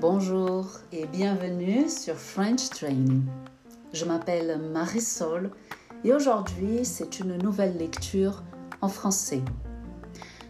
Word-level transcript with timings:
Bonjour 0.00 0.78
et 0.92 1.06
bienvenue 1.06 1.88
sur 1.88 2.16
French 2.16 2.70
Training. 2.70 3.22
Je 3.92 4.04
m'appelle 4.04 4.58
Marisol 4.72 5.50
et 6.04 6.12
aujourd'hui 6.14 6.84
c'est 6.84 7.20
une 7.20 7.36
nouvelle 7.36 7.76
lecture 7.76 8.42
en 8.80 8.88
français. 8.88 9.42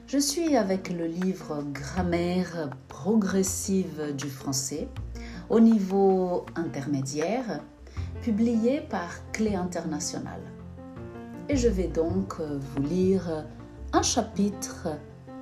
Je 0.06 0.18
suis 0.18 0.56
avec 0.56 0.90
le 0.90 1.06
livre 1.06 1.64
Grammaire 1.72 2.70
progressive 2.88 4.14
du 4.16 4.30
français 4.30 4.88
au 5.48 5.60
niveau 5.60 6.46
intermédiaire 6.54 7.60
publié 8.22 8.80
par 8.80 9.10
Clé 9.32 9.54
Internationale. 9.54 10.59
Et 11.52 11.56
je 11.56 11.66
vais 11.66 11.88
donc 11.88 12.38
vous 12.38 12.80
lire 12.80 13.44
un 13.92 14.02
chapitre 14.02 14.86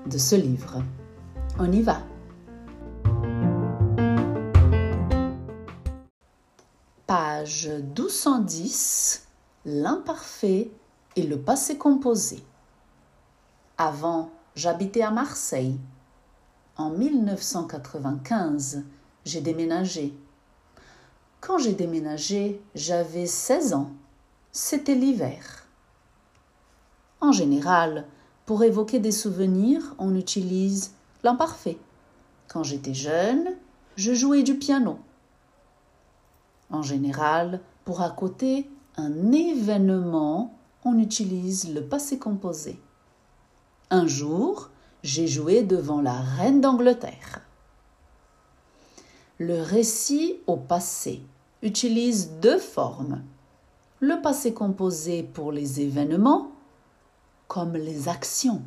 de 0.07 0.17
ce 0.17 0.37
livre. 0.37 0.83
On 1.59 1.71
y 1.71 1.83
va. 1.83 1.99
Page 7.07 7.69
1210, 7.69 9.27
l'imparfait 9.67 10.71
et 11.15 11.25
le 11.25 11.39
passé 11.39 11.77
composé. 11.77 12.43
Avant, 13.77 14.31
j'habitais 14.55 15.03
à 15.03 15.11
Marseille. 15.11 15.79
En 16.79 16.89
1995, 16.89 18.83
j'ai 19.27 19.43
déménagé. 19.43 20.15
Quand 21.43 21.59
j'ai 21.59 21.75
déménagé, 21.75 22.63
j'avais 22.75 23.27
16 23.27 23.75
ans. 23.75 23.91
C'était 24.53 24.95
l'hiver. 24.95 25.68
En 27.21 27.33
général, 27.33 28.07
pour 28.47 28.63
évoquer 28.63 29.01
des 29.01 29.13
souvenirs, 29.13 29.95
on 29.99 30.15
utilise 30.15 30.93
l'imparfait. 31.25 31.79
Quand 32.47 32.63
j'étais 32.63 32.95
jeune, 32.95 33.57
je 33.97 34.15
jouais 34.15 34.43
du 34.43 34.55
piano. 34.57 34.99
En 36.71 36.83
général, 36.83 37.61
pour 37.85 38.03
accoter 38.03 38.71
un 38.97 39.33
événement, 39.33 40.55
on 40.85 40.99
utilise 40.99 41.75
le 41.75 41.83
passé 41.83 42.19
composé. 42.19 42.81
Un 43.91 44.07
jour, 44.07 44.71
j'ai 45.03 45.27
joué 45.27 45.63
devant 45.63 46.01
la 46.01 46.21
reine 46.21 46.61
d'Angleterre. 46.61 47.43
Le 49.39 49.63
récit 49.63 50.37
au 50.47 50.57
passé 50.57 51.23
utilise 51.63 52.33
deux 52.41 52.59
formes. 52.59 53.23
Le 54.01 54.21
passé 54.21 54.53
composé 54.53 55.23
pour 55.23 55.53
les 55.53 55.81
événements, 55.81 56.53
comme 57.49 57.75
les 57.75 58.09
actions. 58.09 58.63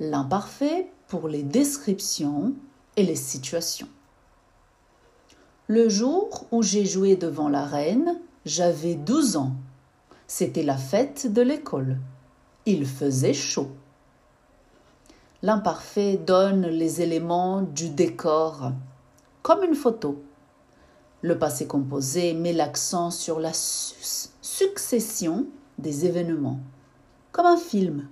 L'imparfait 0.00 0.90
pour 1.08 1.28
les 1.28 1.42
descriptions 1.42 2.54
et 2.96 3.02
les 3.02 3.16
situations. 3.16 3.88
Le 5.68 5.88
jour 5.88 6.46
où 6.52 6.62
j'ai 6.62 6.86
joué 6.86 7.16
devant 7.16 7.48
la 7.48 7.64
reine, 7.64 8.20
j'avais 8.44 8.94
12 8.94 9.36
ans. 9.36 9.52
C'était 10.28 10.62
la 10.62 10.76
fête 10.76 11.32
de 11.32 11.42
l'école. 11.42 11.98
Il 12.66 12.86
faisait 12.86 13.34
chaud. 13.34 13.70
L'imparfait 15.42 16.16
donne 16.16 16.66
les 16.66 17.02
éléments 17.02 17.62
du 17.62 17.90
décor, 17.90 18.72
comme 19.42 19.64
une 19.64 19.74
photo. 19.74 20.22
Le 21.22 21.38
passé 21.38 21.66
composé 21.66 22.32
met 22.32 22.52
l'accent 22.52 23.10
sur 23.10 23.40
la 23.40 23.52
su 23.52 24.28
succession 24.40 25.46
des 25.78 26.06
événements, 26.06 26.60
comme 27.36 27.44
un 27.44 27.58
film. 27.58 28.08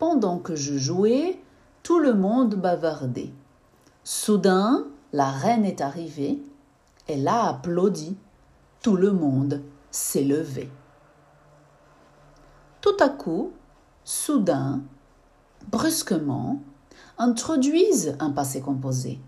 Pendant 0.00 0.40
que 0.40 0.56
je 0.56 0.76
jouais, 0.76 1.40
tout 1.84 2.00
le 2.00 2.12
monde 2.12 2.56
bavardait. 2.56 3.32
Soudain, 4.02 4.88
la 5.12 5.30
reine 5.30 5.64
est 5.64 5.80
arrivée, 5.80 6.42
elle 7.06 7.28
a 7.28 7.46
applaudi, 7.46 8.16
tout 8.82 8.96
le 8.96 9.12
monde 9.12 9.62
s'est 9.92 10.24
levé. 10.24 10.68
Tout 12.80 12.96
à 12.98 13.08
coup, 13.08 13.52
soudain, 14.02 14.80
brusquement, 15.68 16.60
introduisent 17.16 18.16
un 18.18 18.32
passé 18.32 18.60
composé. 18.60 19.20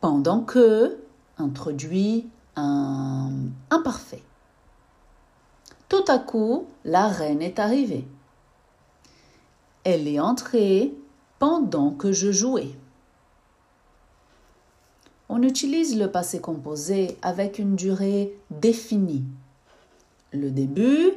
Pendant 0.00 0.42
que 0.42 1.00
introduit 1.38 2.30
un 2.54 3.32
imparfait. 3.70 4.22
Tout 5.88 6.04
à 6.08 6.18
coup, 6.18 6.66
la 6.84 7.08
reine 7.08 7.42
est 7.42 7.58
arrivée. 7.58 8.06
Elle 9.84 10.08
est 10.08 10.20
entrée 10.20 10.94
pendant 11.38 11.90
que 11.90 12.10
je 12.10 12.32
jouais. 12.32 12.74
On 15.28 15.42
utilise 15.42 15.98
le 15.98 16.10
passé 16.10 16.40
composé 16.40 17.18
avec 17.22 17.58
une 17.58 17.76
durée 17.76 18.38
définie. 18.50 19.24
Le 20.32 20.50
début 20.50 21.12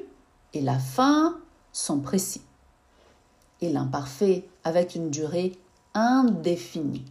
et 0.53 0.61
la 0.61 0.79
fin 0.79 1.37
sont 1.71 1.99
précis. 1.99 2.41
Et 3.61 3.71
l'imparfait 3.71 4.47
avec 4.63 4.95
une 4.95 5.09
durée 5.09 5.57
indéfinie. 5.93 7.05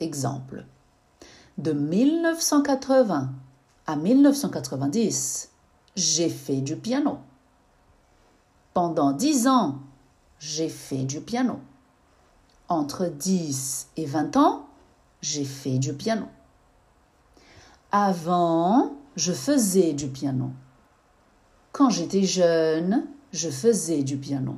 Exemple. 0.00 0.64
De 1.58 1.72
1980 1.72 3.30
à 3.86 3.96
1990, 3.96 5.50
j'ai 5.96 6.28
fait 6.28 6.60
du 6.60 6.76
piano. 6.76 7.18
Pendant 8.74 9.12
dix 9.12 9.46
ans, 9.46 9.78
j'ai 10.38 10.68
fait 10.68 11.04
du 11.04 11.20
piano. 11.20 11.60
Entre 12.68 13.06
10 13.06 13.88
et 13.96 14.06
20 14.06 14.36
ans, 14.36 14.66
j'ai 15.22 15.44
fait 15.44 15.78
du 15.78 15.92
piano. 15.92 16.26
Avant, 17.92 18.92
je 19.16 19.32
faisais 19.32 19.92
du 19.92 20.08
piano. 20.08 20.50
Quand 21.72 21.90
j'étais 21.90 22.22
jeune, 22.22 23.06
je 23.32 23.50
faisais 23.50 24.02
du 24.02 24.16
piano. 24.16 24.56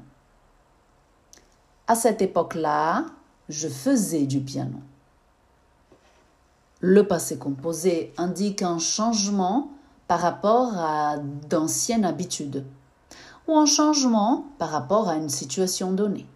À 1.86 1.94
cette 1.94 2.22
époque-là, 2.22 3.06
je 3.48 3.68
faisais 3.68 4.26
du 4.26 4.40
piano. 4.40 4.78
Le 6.80 7.06
passé 7.06 7.38
composé 7.38 8.12
indique 8.16 8.62
un 8.62 8.78
changement 8.78 9.70
par 10.08 10.20
rapport 10.20 10.76
à 10.76 11.18
d'anciennes 11.18 12.04
habitudes 12.04 12.64
ou 13.46 13.56
un 13.56 13.66
changement 13.66 14.46
par 14.58 14.70
rapport 14.70 15.08
à 15.08 15.16
une 15.16 15.28
situation 15.28 15.92
donnée. 15.92 16.26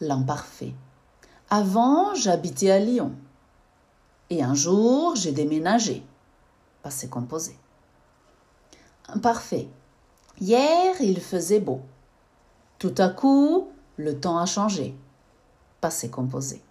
L'imparfait. 0.00 0.74
Avant, 1.50 2.14
j'habitais 2.14 2.70
à 2.70 2.78
Lyon. 2.78 3.12
Et 4.30 4.42
un 4.42 4.54
jour, 4.54 5.14
j'ai 5.16 5.32
déménagé. 5.32 6.04
Passé 6.82 7.08
composé. 7.08 7.56
Imparfait. 9.08 9.68
Hier, 10.40 10.94
il 11.00 11.20
faisait 11.20 11.60
beau. 11.60 11.80
Tout 12.78 12.94
à 12.98 13.08
coup, 13.08 13.68
le 13.96 14.18
temps 14.18 14.38
a 14.38 14.46
changé. 14.46 14.96
Passé 15.80 16.10
composé. 16.10 16.62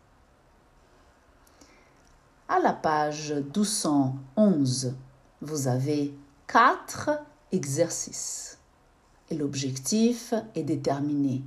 À 2.49 2.59
la 2.59 2.73
page 2.73 3.31
1211, 3.31 4.93
vous 5.41 5.67
avez 5.69 6.13
quatre 6.45 7.11
exercices. 7.53 8.57
Et 9.29 9.35
l'objectif 9.35 10.33
est 10.53 10.63
déterminer 10.63 11.41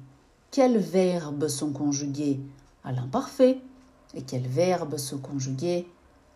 quels 0.50 0.78
verbes 0.78 1.48
sont 1.48 1.70
conjugués 1.70 2.40
à 2.82 2.92
l'imparfait 2.92 3.60
et 4.14 4.22
quels 4.22 4.48
verbes 4.48 4.96
sont 4.96 5.18
conjugués 5.18 5.86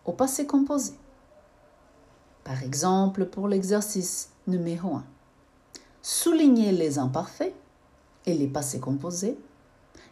au 0.05 0.11
passé 0.11 0.45
composé? 0.45 0.93
Par 2.43 2.61
exemple, 2.61 3.25
pour 3.25 3.47
l'exercice 3.47 4.29
numéro 4.45 4.95
1, 4.95 5.03
soulignez 6.03 6.71
les 6.71 6.99
imparfaits 6.99 7.55
et 8.27 8.35
les 8.35 8.47
passés 8.47 8.79
composés, 8.79 9.39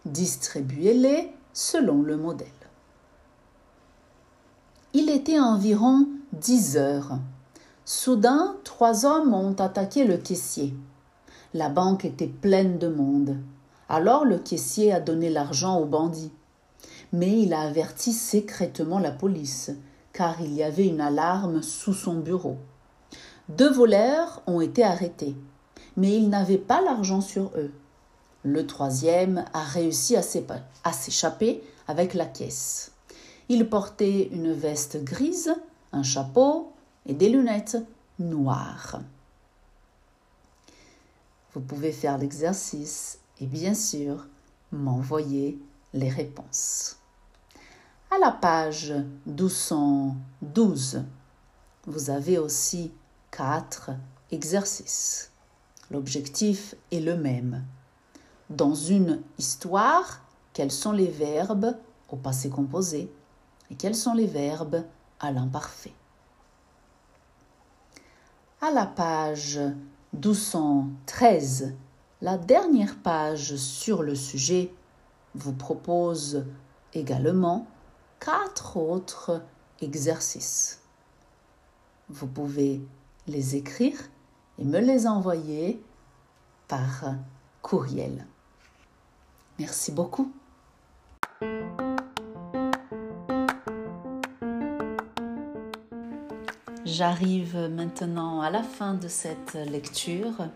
distribuez-les 0.06 1.32
selon 1.54 2.02
le 2.02 2.18
modèle. 2.18 2.48
Environ 5.12 6.08
10 6.34 6.78
heures. 6.78 7.18
Soudain, 7.84 8.56
trois 8.64 9.08
hommes 9.08 9.34
ont 9.34 9.56
attaqué 9.56 10.04
le 10.04 10.18
caissier. 10.18 10.76
La 11.56 11.68
banque 11.68 12.06
était 12.06 12.28
pleine 12.28 12.78
de 12.78 12.90
monde. 12.90 13.38
Alors 13.90 14.24
le 14.24 14.38
caissier 14.38 14.94
a 14.94 15.00
donné 15.00 15.32
l'argent 15.32 15.80
aux 15.80 15.86
bandits. 15.86 16.32
Mais 17.12 17.42
il 17.42 17.54
a 17.54 17.62
averti 17.62 18.14
secrètement 18.14 19.00
la 19.00 19.10
police, 19.10 19.72
car 20.14 20.42
il 20.42 20.54
y 20.54 20.62
avait 20.62 20.86
une 20.86 21.02
alarme 21.02 21.64
sous 21.64 21.96
son 21.96 22.14
bureau. 22.14 22.58
Deux 23.50 23.72
voleurs 23.72 24.44
ont 24.46 24.62
été 24.62 24.84
arrêtés, 24.84 25.36
mais 25.98 26.16
ils 26.16 26.30
n'avaient 26.30 26.60
pas 26.60 26.82
l'argent 26.82 27.22
sur 27.22 27.50
eux. 27.58 27.72
Le 28.44 28.68
troisième 28.68 29.44
a 29.54 29.64
réussi 29.64 30.16
à 30.16 30.94
s'échapper 30.94 31.64
avec 31.88 32.14
la 32.14 32.26
caisse. 32.26 32.92
Il 33.52 33.68
portait 33.68 34.30
une 34.32 34.54
veste 34.54 35.04
grise, 35.04 35.52
un 35.92 36.04
chapeau 36.04 36.72
et 37.08 37.16
des 37.16 37.30
lunettes 37.30 37.78
noires. 38.20 39.02
Vous 41.54 41.62
pouvez 41.62 41.92
faire 41.92 42.20
l'exercice 42.20 43.18
et 43.42 43.48
bien 43.48 43.74
sûr 43.74 44.28
m'envoyer 44.72 45.58
les 45.94 46.10
réponses. 46.10 46.98
À 48.12 48.20
la 48.20 48.32
page 48.32 48.94
1212, 49.26 51.04
vous 51.88 52.10
avez 52.12 52.38
aussi 52.38 52.92
quatre 53.32 53.90
exercices. 54.32 55.32
L'objectif 55.90 56.76
est 56.92 57.00
le 57.00 57.16
même. 57.16 57.66
Dans 58.52 58.76
une 58.76 59.24
histoire, 59.40 60.22
quels 60.54 60.72
sont 60.72 60.92
les 60.92 61.08
verbes 61.08 61.76
au 62.10 62.16
passé 62.16 62.52
composé? 62.52 63.12
Et 63.70 63.76
quels 63.76 63.96
sont 63.96 64.14
les 64.14 64.28
verbes 64.28 64.84
à 65.20 65.32
l'imparfait? 65.32 65.94
À 68.62 68.72
la 68.72 68.86
page 68.86 69.60
1213, 70.14 71.74
la 72.22 72.38
dernière 72.38 72.98
page 72.98 73.56
sur 73.56 74.04
le 74.04 74.16
sujet 74.16 74.72
vous 75.36 75.54
propose 75.54 76.46
également 76.94 77.68
quatre 78.20 78.78
autres 78.78 79.42
exercices. 79.82 80.82
Vous 82.10 82.28
pouvez 82.28 82.82
les 83.28 83.56
écrire 83.56 83.98
et 84.58 84.66
me 84.66 84.80
les 84.80 85.08
envoyer 85.08 85.82
par 86.68 87.16
courriel. 87.62 88.26
Merci 89.58 89.92
beaucoup. 89.92 90.32
J'arrive 96.86 97.58
maintenant 97.76 98.42
à 98.42 98.50
la 98.50 98.64
fin 98.64 98.94
de 98.94 99.08
cette 99.08 99.58
lecture. 99.70 100.48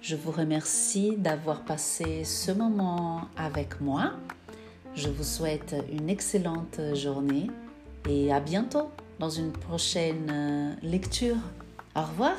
Je 0.00 0.16
vous 0.16 0.30
remercie 0.30 1.16
d'avoir 1.18 1.60
passé 1.60 2.24
ce 2.24 2.50
moment 2.50 3.22
avec 3.36 3.80
moi. 3.80 4.12
Je 4.94 5.08
vous 5.08 5.22
souhaite 5.22 5.76
une 5.92 6.08
excellente 6.08 6.80
journée 6.94 7.50
et 8.08 8.32
à 8.32 8.40
bientôt 8.40 8.90
dans 9.18 9.30
une 9.30 9.52
prochaine 9.52 10.78
lecture. 10.82 11.36
Au 11.94 12.02
revoir. 12.02 12.36